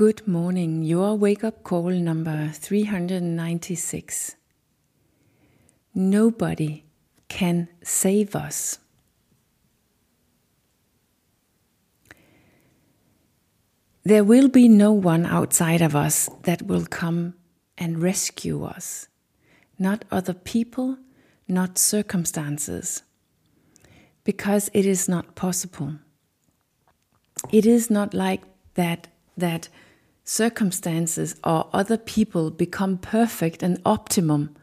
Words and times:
Good 0.00 0.26
morning, 0.26 0.82
your 0.82 1.14
wake 1.14 1.44
up 1.44 1.62
call 1.62 1.90
number 1.90 2.48
396. 2.54 4.34
Nobody 5.94 6.84
can 7.28 7.68
save 7.82 8.34
us. 8.34 8.78
There 14.02 14.24
will 14.24 14.48
be 14.48 14.68
no 14.70 14.90
one 14.90 15.26
outside 15.26 15.82
of 15.82 15.94
us 15.94 16.30
that 16.44 16.62
will 16.62 16.86
come 16.86 17.34
and 17.76 18.00
rescue 18.00 18.64
us. 18.64 19.06
Not 19.78 20.06
other 20.10 20.32
people, 20.32 20.96
not 21.46 21.76
circumstances. 21.76 23.02
Because 24.24 24.70
it 24.72 24.86
is 24.86 25.10
not 25.10 25.34
possible. 25.34 25.96
It 27.52 27.66
is 27.66 27.90
not 27.90 28.14
like 28.14 28.40
that 28.76 29.08
that 29.36 29.68
circumstances 30.30 31.34
or 31.42 31.68
other 31.72 31.96
people 31.96 32.52
become 32.52 32.96
perfect 32.96 33.64
and 33.64 33.80
optimum, 33.84 34.54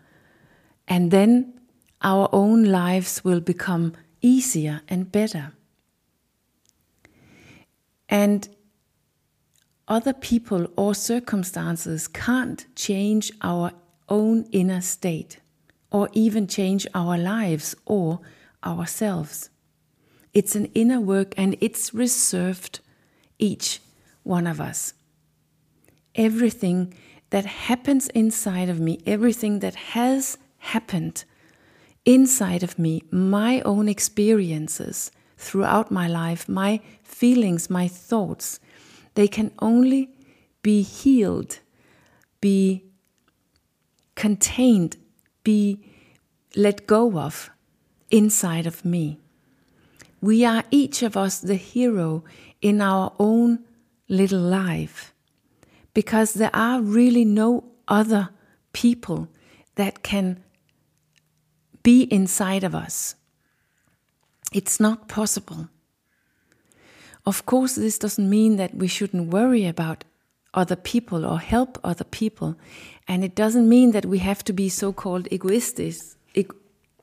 and 0.88 1.12
then 1.12 1.53
our 2.02 2.30
own 2.31 2.63
lives 2.63 3.21
will 3.25 3.41
become 3.41 3.91
easier 4.22 4.80
and 4.88 5.11
better. 5.11 5.52
And 8.08 8.48
other 9.89 10.13
people 10.13 10.67
or 10.77 10.95
circumstances 10.95 12.08
can't 12.08 12.66
change 12.73 13.30
our 13.41 13.73
own 14.08 14.45
inner 14.53 14.80
state 14.80 15.39
or 15.91 16.08
even 16.13 16.47
change 16.47 16.88
our 16.94 17.17
lives 17.17 17.75
or 17.86 18.22
ourselves. 18.63 19.49
It's 20.34 20.55
an 20.55 20.67
inner 20.73 21.02
work 21.02 21.34
and 21.36 21.58
it's 21.59 21.94
reserved 21.94 22.80
each 23.38 23.81
one 24.23 24.47
of 24.47 24.61
us 24.61 24.94
everything 26.18 26.94
that 27.30 27.46
happens 27.46 28.08
inside 28.10 28.70
of 28.70 28.80
me, 28.80 29.00
everything 29.06 29.60
that 29.60 29.76
has 29.76 30.38
happened 30.58 31.23
inside 32.06 32.64
of 32.64 32.80
me, 32.80 33.04
my 33.12 33.62
own 33.62 33.88
experiences 33.88 35.12
throughout 35.38 35.92
my 35.92 36.08
life, 36.08 36.50
my 36.50 36.80
feelings, 37.04 37.70
my 37.70 37.88
thoughts, 37.88 38.60
they 39.14 39.28
can 39.28 39.52
only 39.60 40.10
be 40.62 40.82
healed, 40.82 41.60
be 42.42 42.84
contained, 44.16 44.98
be 45.44 45.80
let 46.56 46.88
go 46.88 47.20
of 47.20 47.50
inside 48.10 48.66
of 48.66 48.84
me. 48.84 49.20
We 50.22 50.44
are 50.45 50.64
each 50.72 51.04
of 51.04 51.16
us 51.16 51.40
the 51.40 51.56
hero 51.56 52.23
in 52.62 52.82
our 52.82 53.14
own 53.20 53.60
little 54.10 54.40
life 54.40 55.14
because 55.98 56.36
there 56.36 56.56
are 56.56 56.80
really 56.80 57.26
no 57.26 57.64
other 57.88 58.30
people 58.72 59.28
that 59.78 60.04
can 60.04 60.44
be 61.81 62.04
inside 62.04 62.64
of 62.64 62.76
us. 62.76 63.16
It's 64.54 64.80
not 64.80 65.08
possible. 65.08 65.70
Of 67.26 67.48
course, 67.48 67.73
this 67.73 67.98
doesn't 67.98 68.30
mean 68.30 68.58
that 68.58 68.76
we 68.76 68.88
shouldn't 68.88 69.34
worry 69.34 69.66
about 69.66 70.04
other 70.54 70.76
people 70.76 71.26
or 71.26 71.39
help 71.39 71.80
other 71.84 72.04
people. 72.04 72.56
And 73.08 73.23
it 73.23 73.34
doesn't 73.34 73.67
mean 73.67 73.89
that 73.94 74.06
we 74.06 74.20
have 74.20 74.44
to 74.44 74.54
be 74.54 74.70
so 74.70 74.94
called 74.94 75.28
egoistic, 75.32 75.95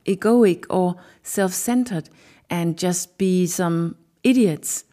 egoic, 0.06 0.66
or 0.70 0.94
self 1.24 1.52
centered 1.52 2.10
and 2.48 2.78
just 2.78 3.18
be 3.18 3.48
some 3.48 3.96
idiots. 4.22 4.84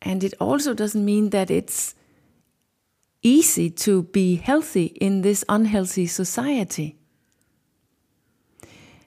And 0.00 0.22
it 0.22 0.34
also 0.38 0.74
doesn't 0.74 1.04
mean 1.04 1.30
that 1.30 1.50
it's 1.50 1.96
easy 3.22 3.70
to 3.70 4.04
be 4.04 4.36
healthy 4.36 4.86
in 5.00 5.22
this 5.22 5.44
unhealthy 5.48 6.06
society. 6.06 6.96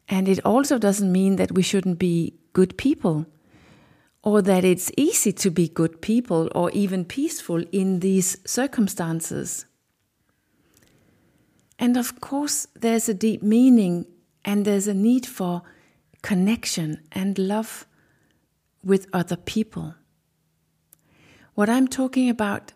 And 0.07 0.27
it 0.27 0.45
also 0.45 0.77
doesn't 0.77 1.11
mean 1.11 1.37
that 1.37 1.53
we 1.53 1.61
shouldn't 1.61 1.97
be 1.97 2.33
good 2.53 2.77
people 2.77 3.25
or 4.23 4.41
that 4.41 4.63
it's 4.63 4.91
easy 4.97 5.31
to 5.31 5.49
be 5.49 5.67
good 5.67 6.01
people 6.01 6.49
or 6.53 6.69
even 6.71 7.05
peaceful 7.05 7.63
in 7.71 8.01
these 8.01 8.37
circumstances. 8.45 9.65
And 11.79 11.97
of 11.97 12.21
course, 12.21 12.67
there's 12.75 13.09
a 13.09 13.13
deep 13.13 13.41
meaning 13.41 14.05
and 14.45 14.65
there's 14.65 14.87
a 14.87 14.93
need 14.93 15.25
for 15.25 15.63
connection 16.21 17.01
and 17.11 17.39
love 17.39 17.87
with 18.83 19.07
other 19.13 19.35
people. 19.35 19.95
What 21.55 21.69
I'm 21.69 21.87
talking 21.87 22.29
about 22.29 22.73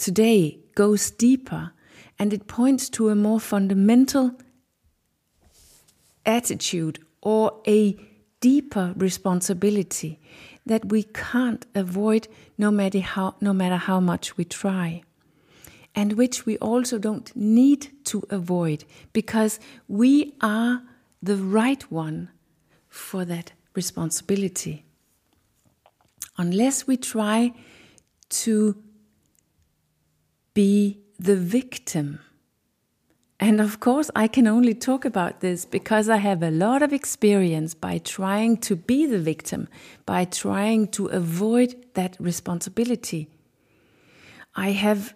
today 0.00 0.58
goes 0.74 1.10
deeper 1.10 1.72
and 2.18 2.32
it 2.32 2.46
points 2.46 2.88
to 2.88 3.10
a 3.10 3.14
more 3.14 3.38
fundamental 3.38 4.32
attitude 6.24 6.98
or 7.20 7.60
a 7.66 7.96
deeper 8.40 8.94
responsibility 8.96 10.18
that 10.64 10.86
we 10.86 11.02
can't 11.02 11.66
avoid 11.74 12.28
no 12.56 12.70
matter 12.70 13.00
how, 13.00 13.34
no 13.42 13.52
matter 13.52 13.76
how 13.76 14.00
much 14.00 14.36
we 14.38 14.44
try. 14.44 15.02
And 15.94 16.14
which 16.14 16.46
we 16.46 16.56
also 16.58 16.98
don't 16.98 17.34
need 17.36 17.88
to 18.04 18.22
avoid 18.30 18.84
because 19.12 19.60
we 19.86 20.34
are 20.40 20.82
the 21.22 21.36
right 21.36 21.82
one 21.90 22.30
for 22.88 23.26
that 23.26 23.52
responsibility. 23.74 24.86
Unless 26.38 26.86
we 26.86 26.96
try 26.96 27.52
to 28.30 28.82
be 30.54 31.00
the 31.18 31.36
victim. 31.36 32.20
And 33.38 33.60
of 33.60 33.80
course, 33.80 34.10
I 34.14 34.28
can 34.28 34.46
only 34.46 34.74
talk 34.74 35.04
about 35.04 35.40
this 35.40 35.64
because 35.64 36.10
I 36.10 36.18
have 36.18 36.42
a 36.42 36.50
lot 36.50 36.82
of 36.82 36.92
experience 36.92 37.72
by 37.72 37.98
trying 37.98 38.58
to 38.58 38.76
be 38.76 39.06
the 39.06 39.18
victim, 39.18 39.68
by 40.04 40.26
trying 40.26 40.88
to 40.88 41.06
avoid 41.06 41.74
that 41.94 42.16
responsibility. 42.20 43.28
I 44.54 44.72
have 44.72 45.14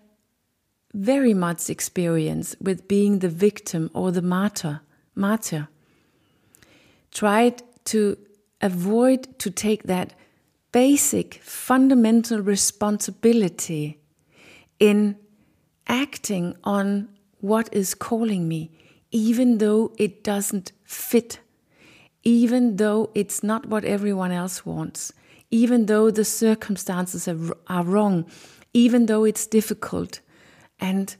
very 0.94 1.34
much 1.34 1.68
experience 1.68 2.56
with 2.60 2.88
being 2.88 3.18
the 3.18 3.28
victim 3.28 3.90
or 3.92 4.10
the 4.10 4.22
martyr, 4.22 4.80
martyr. 5.14 5.68
Tried 7.10 7.62
to 7.86 8.16
avoid 8.62 9.38
to 9.40 9.50
take 9.50 9.82
that 9.82 10.14
basic 10.72 11.34
fundamental 11.42 12.40
responsibility 12.40 14.00
in 14.80 15.16
acting 15.86 16.56
on 16.64 17.08
what 17.40 17.68
is 17.72 17.94
calling 17.94 18.48
me, 18.48 18.70
even 19.10 19.58
though 19.58 19.92
it 19.98 20.24
doesn't 20.24 20.72
fit, 20.84 21.40
even 22.22 22.76
though 22.76 23.10
it's 23.14 23.42
not 23.42 23.66
what 23.66 23.84
everyone 23.84 24.32
else 24.32 24.64
wants, 24.64 25.12
even 25.50 25.86
though 25.86 26.10
the 26.10 26.24
circumstances 26.24 27.28
are, 27.28 27.56
are 27.68 27.84
wrong, 27.84 28.24
even 28.72 29.06
though 29.06 29.24
it's 29.24 29.46
difficult, 29.46 30.20
and 30.80 31.16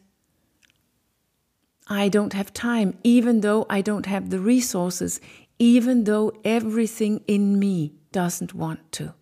I 1.86 2.08
don't 2.08 2.32
have 2.32 2.52
time, 2.52 2.98
even 3.04 3.42
though 3.42 3.66
I 3.68 3.82
don't 3.82 4.06
have 4.06 4.30
the 4.30 4.40
resources, 4.40 5.20
even 5.58 6.04
though 6.04 6.32
everything 6.44 7.22
in 7.26 7.58
me 7.58 7.92
doesn't 8.10 8.54
want 8.54 8.90
to. 8.92 9.14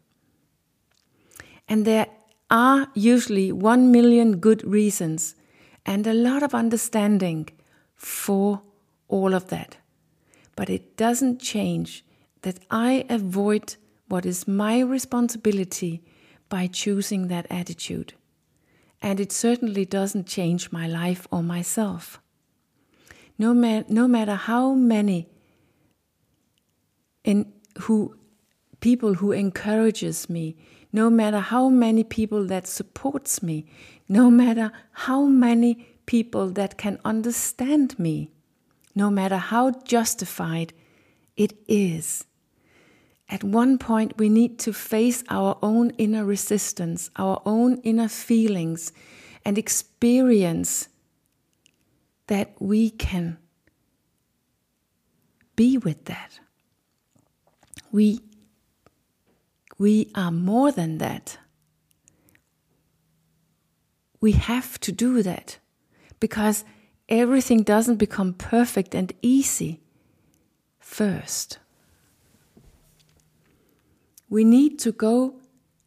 And 1.69 1.85
there 1.85 2.07
are 2.53 2.87
usually 2.93 3.51
one 3.51 3.91
million 3.91 4.37
good 4.37 4.63
reasons 4.63 5.35
and 5.87 6.07
a 6.07 6.13
lot 6.13 6.43
of 6.43 6.55
understanding 6.55 7.49
for 7.97 8.61
all 9.09 9.35
of 9.35 9.49
that. 9.49 9.79
But 10.55 10.69
it 10.69 10.97
doesn't 10.99 11.41
change 11.41 12.05
that 12.43 12.59
I 12.71 13.07
avoid 13.09 13.77
what 14.09 14.27
is 14.27 14.47
my 14.47 14.81
responsibility 14.81 16.03
by 16.51 16.67
choosing 16.67 17.29
that 17.29 17.47
attitude. 17.51 18.13
And 19.01 19.19
it 19.19 19.33
certainly 19.33 19.87
doesn't 19.87 20.27
change 20.27 20.71
my 20.71 20.87
life 20.87 21.27
or 21.31 21.43
myself. 21.43 22.21
No, 23.39 23.55
ma- 23.55 23.85
no 23.89 24.07
matter 24.07 24.35
how 24.35 24.75
many 24.75 25.29
in 27.25 27.51
who 27.81 28.17
people 28.81 29.15
who 29.15 29.33
encourages 29.33 30.29
me, 30.29 30.57
no 30.93 31.09
matter 31.09 31.41
how 31.41 31.69
many 31.69 32.05
people 32.05 32.45
that 32.47 32.67
supports 32.67 33.43
me, 33.43 33.67
no 34.09 34.31
matter 34.31 34.71
how 34.93 35.25
many 35.25 35.87
people 36.07 36.51
that 36.51 36.77
can 36.77 36.99
understand 37.05 37.99
me, 37.99 38.31
no 38.95 39.11
matter 39.11 39.39
how 39.39 39.71
justified 39.85 40.73
it 41.37 41.55
is. 41.67 42.25
At 43.29 43.43
one 43.43 43.79
point, 43.79 44.19
we 44.19 44.29
need 44.29 44.59
to 44.61 44.75
face 44.75 45.25
our 45.31 45.59
own 45.63 45.91
inner 45.97 46.25
resistance, 46.25 47.09
our 47.17 47.41
own 47.47 47.79
inner 47.79 48.09
feelings, 48.09 48.93
and 49.45 49.57
experience 49.57 50.89
that 52.27 52.53
we 52.61 52.91
can 52.91 53.39
be 55.57 55.79
with 55.79 56.05
that. 56.05 56.41
We 57.91 58.21
we 59.83 59.95
are 60.15 60.31
more 60.31 60.71
than 60.73 60.99
that. 60.99 61.27
we 64.23 64.33
have 64.33 64.79
to 64.79 64.93
do 64.93 65.23
that 65.23 65.59
because 66.21 66.65
everything 67.09 67.65
doesn't 67.65 67.97
become 67.97 68.33
perfect 68.33 68.95
and 68.95 69.13
easy 69.21 69.81
first. 70.79 71.59
We 74.31 74.45
need 74.45 74.79
to 74.79 74.93
go 74.93 75.41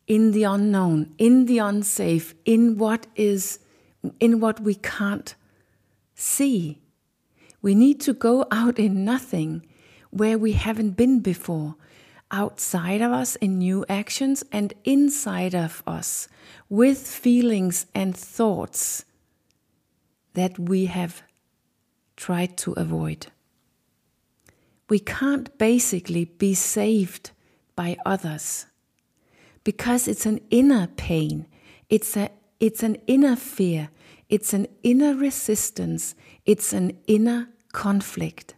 in 0.06 0.31
the 0.31 0.44
unknown, 0.44 1.15
in 1.18 1.45
the 1.45 1.57
unsafe, 1.57 2.36
in 2.44 2.77
what 2.77 3.07
is 3.15 3.59
in 4.19 4.39
what 4.39 4.59
we 4.59 4.75
can't 4.75 5.33
see. 6.13 6.81
We 7.63 7.74
need 7.74 8.00
to 8.01 8.13
go 8.13 8.45
out 8.51 8.77
in 8.77 9.03
nothing 9.03 9.65
where 10.12 10.38
we 10.38 10.51
haven't 10.51 10.91
been 10.91 11.21
before, 11.21 11.75
outside 12.31 13.01
of 13.01 13.12
us 13.12 13.36
in 13.38 13.57
new 13.57 13.86
actions 13.88 14.44
and 14.51 14.74
inside 14.83 15.56
of 15.56 15.83
us 15.86 16.27
with 16.69 17.07
feelings 17.07 17.86
and 17.94 18.16
thoughts 18.16 19.06
that 20.33 20.57
we 20.60 20.86
have 20.86 21.24
tried 22.16 22.57
to 22.57 22.74
avoid. 22.74 23.27
We 24.89 25.00
can't 25.00 25.57
basically 25.57 26.25
be 26.25 26.54
saved 26.54 27.31
by 27.75 27.98
others 28.06 28.68
because 29.63 30.07
it's 30.07 30.25
an 30.25 30.39
inner 30.50 30.88
pain, 30.88 31.48
it's, 31.89 32.16
a, 32.16 32.30
it's 32.60 32.83
an 32.83 32.98
inner 33.07 33.36
fear, 33.36 33.89
it's 34.30 34.54
an 34.54 34.68
inner 34.83 35.16
resistance, 35.16 36.16
it's 36.45 36.72
an 36.74 36.98
inner 37.07 37.50
conflict. 37.72 38.56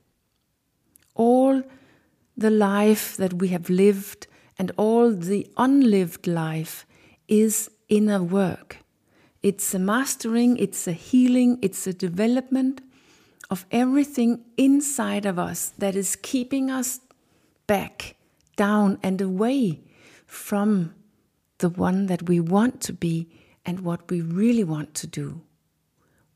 All 1.16 1.64
the 2.38 2.52
life 2.52 3.18
that 3.18 3.34
we 3.34 3.48
have 3.50 3.70
lived 3.70 4.28
and 4.60 4.72
all 4.78 5.12
the 5.12 5.48
unlived 5.58 6.28
life 6.28 6.86
is 7.28 7.70
inner 7.90 8.22
work. 8.22 8.78
It's 9.42 9.74
a 9.74 9.80
mastering, 9.80 10.58
it's 10.58 10.88
a 10.88 10.92
healing, 10.92 11.58
it's 11.62 11.88
a 11.88 11.94
development 11.94 12.82
of 13.50 13.66
everything 13.72 14.44
inside 14.58 15.26
of 15.26 15.40
us 15.40 15.72
that 15.78 15.96
is 15.96 16.16
keeping 16.16 16.70
us 16.70 17.00
back, 17.66 18.16
down, 18.56 19.00
and 19.02 19.22
away 19.22 19.82
from 20.26 20.94
the 21.60 21.70
one 21.70 22.08
that 22.08 22.28
we 22.28 22.40
want 22.40 22.82
to 22.82 22.94
be 22.94 23.30
and 23.66 23.82
what 23.82 24.10
we 24.10 24.22
really 24.22 24.64
want 24.64 24.94
to 24.96 25.08
do. 25.08 25.42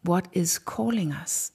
What 0.03 0.27
is 0.31 0.57
calling 0.57 1.11
us? 1.11 1.51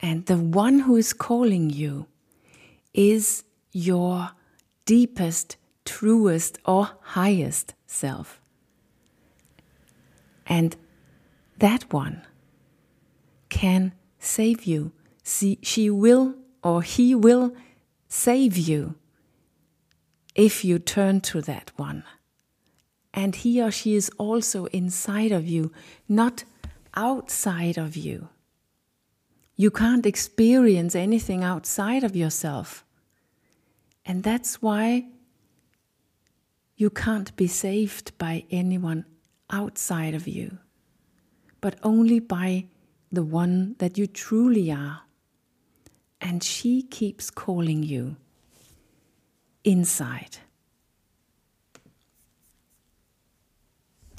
And 0.00 0.26
the 0.26 0.38
one 0.38 0.80
who 0.80 0.96
is 0.96 1.12
calling 1.12 1.70
you 1.70 2.06
is 2.94 3.44
your 3.72 4.30
deepest 4.84 5.56
truest 5.84 6.58
or 6.64 6.90
highest 7.00 7.74
self. 7.86 8.40
And 10.46 10.76
that 11.58 11.92
one 11.92 12.26
can 13.48 13.92
save 14.18 14.64
you. 14.64 14.92
See, 15.22 15.58
she 15.62 15.90
will 15.90 16.34
or 16.62 16.82
he 16.82 17.14
will 17.14 17.54
save 18.08 18.56
you 18.56 18.94
if 20.34 20.64
you 20.64 20.78
turn 20.78 21.20
to 21.22 21.40
that 21.42 21.72
one. 21.76 22.04
And 23.12 23.34
he 23.34 23.60
or 23.60 23.70
she 23.70 23.94
is 23.94 24.10
also 24.18 24.66
inside 24.66 25.32
of 25.32 25.48
you, 25.48 25.72
not 26.08 26.44
outside 26.94 27.76
of 27.78 27.96
you. 27.96 28.28
You 29.60 29.72
can't 29.72 30.06
experience 30.06 30.94
anything 30.94 31.42
outside 31.42 32.04
of 32.04 32.14
yourself. 32.14 32.84
And 34.06 34.22
that's 34.22 34.62
why 34.62 35.08
you 36.76 36.90
can't 36.90 37.34
be 37.34 37.48
saved 37.48 38.16
by 38.18 38.44
anyone 38.52 39.04
outside 39.50 40.14
of 40.14 40.28
you, 40.28 40.58
but 41.60 41.76
only 41.82 42.20
by 42.20 42.66
the 43.10 43.24
one 43.24 43.74
that 43.78 43.98
you 43.98 44.06
truly 44.06 44.70
are. 44.70 45.00
And 46.20 46.44
she 46.44 46.82
keeps 46.82 47.28
calling 47.28 47.82
you 47.82 48.14
inside. 49.64 50.38